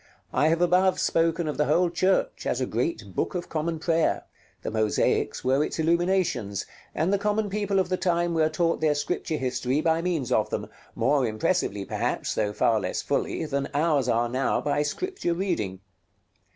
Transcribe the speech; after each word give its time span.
I 0.33 0.47
have 0.47 0.61
above 0.63 0.99
spoken 0.99 1.47
of 1.47 1.57
the 1.57 1.65
whole 1.65 1.91
church 1.91 2.47
as 2.47 2.59
a 2.59 2.65
great 2.65 3.13
Book 3.15 3.35
of 3.35 3.49
Common 3.49 3.77
Prayer; 3.77 4.23
the 4.63 4.71
mosaics 4.71 5.43
were 5.43 5.63
its 5.63 5.77
illuminations, 5.77 6.65
and 6.95 7.13
the 7.13 7.19
common 7.19 7.51
people 7.51 7.77
of 7.77 7.89
the 7.89 7.97
time 7.97 8.33
were 8.33 8.49
taught 8.49 8.81
their 8.81 8.95
Scripture 8.95 9.37
history 9.37 9.79
by 9.79 10.01
means 10.01 10.31
of 10.31 10.49
them, 10.49 10.69
more 10.95 11.27
impressively 11.27 11.85
perhaps, 11.85 12.33
though 12.33 12.51
far 12.51 12.79
less 12.79 13.03
fully, 13.03 13.45
than 13.45 13.69
ours 13.75 14.09
are 14.09 14.27
now 14.27 14.59
by 14.59 14.81
Scripture 14.81 15.35
reading. 15.35 15.81